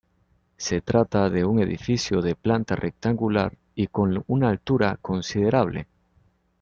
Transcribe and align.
Se 0.57 0.81
trata 0.81 1.29
de 1.29 1.45
un 1.45 1.59
edificio 1.59 2.23
de 2.23 2.33
planta 2.33 2.75
rectangular 2.75 3.55
y 3.75 3.85
con 3.85 4.23
una 4.25 4.49
altura 4.49 4.97
considerable. 4.99 5.85